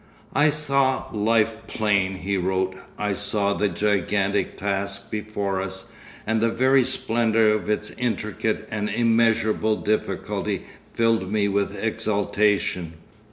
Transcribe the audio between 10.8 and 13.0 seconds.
filled me with exaltation.